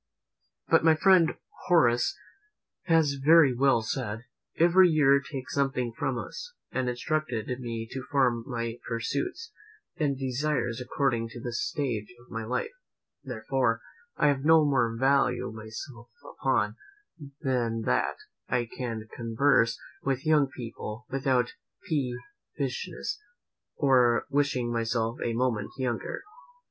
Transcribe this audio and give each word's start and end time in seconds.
But 0.67 0.83
my 0.83 0.95
friend 0.95 1.37
Horace 1.67 2.17
has 2.85 3.17
very 3.23 3.53
well 3.53 3.83
said: 3.83 4.23
"Every 4.59 4.89
year 4.89 5.21
takes 5.21 5.53
something 5.53 5.93
from 5.95 6.17
us;" 6.17 6.55
and 6.71 6.89
instructed 6.89 7.47
me 7.59 7.87
to 7.91 8.03
form 8.09 8.43
my 8.47 8.79
pursuits 8.89 9.51
and 9.97 10.17
desires 10.17 10.81
according 10.81 11.27
to 11.29 11.39
the 11.39 11.53
stage 11.53 12.15
of 12.19 12.31
my 12.31 12.43
life; 12.45 12.71
therefore, 13.23 13.79
I 14.17 14.29
have 14.29 14.43
no 14.43 14.65
more 14.65 14.89
to 14.91 14.97
value 14.99 15.51
myself 15.51 16.09
upon, 16.27 16.77
than 17.41 17.81
that, 17.83 18.15
I 18.49 18.65
can 18.75 19.07
converse 19.15 19.77
with 20.01 20.25
young 20.25 20.47
people 20.49 21.05
without 21.11 21.53
peevishness, 21.87 23.21
or 23.75 24.25
wishing 24.31 24.73
myself 24.73 25.19
a 25.23 25.33
moment 25.33 25.69
younger. 25.77 26.23